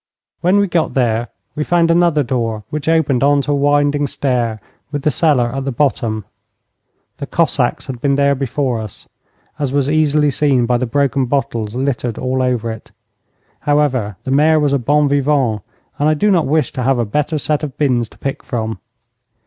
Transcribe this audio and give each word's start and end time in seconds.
When 0.39 0.57
we 0.57 0.65
got 0.67 0.95
there 0.95 1.27
we 1.53 1.63
found 1.63 1.91
another 1.91 2.23
door, 2.23 2.63
which 2.71 2.89
opened 2.89 3.21
on 3.21 3.43
to 3.43 3.51
a 3.51 3.55
winding 3.55 4.07
stair 4.07 4.59
with 4.91 5.03
the 5.03 5.11
cellar 5.11 5.53
at 5.53 5.63
the 5.63 5.71
bottom. 5.71 6.25
The 7.17 7.27
Cossacks 7.27 7.85
had 7.85 8.01
been 8.01 8.15
there 8.15 8.33
before 8.33 8.81
us, 8.81 9.07
as 9.59 9.71
was 9.71 9.91
easily 9.91 10.31
seen 10.31 10.65
by 10.65 10.79
the 10.79 10.87
broken 10.87 11.27
bottles 11.27 11.75
littered 11.75 12.17
all 12.17 12.41
over 12.41 12.71
it. 12.71 12.89
However, 13.59 14.17
the 14.23 14.31
Mayor 14.31 14.59
was 14.59 14.73
a 14.73 14.79
bon 14.79 15.07
vivant, 15.07 15.61
and 15.99 16.09
I 16.09 16.15
do 16.15 16.31
not 16.31 16.47
wish 16.47 16.71
to 16.73 16.81
have 16.81 16.97
a 16.97 17.05
better 17.05 17.37
set 17.37 17.61
of 17.61 17.77
bins 17.77 18.09
to 18.09 18.17
pick 18.17 18.41
from. 18.41 18.79